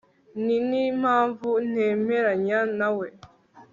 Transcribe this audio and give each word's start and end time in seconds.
ninimpamvu 0.45 1.49
ntemeranya 1.71 2.59
nawe 2.77 3.07